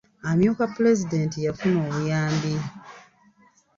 [0.29, 2.53] Amyuka pulezidenti yafuna obuyambi.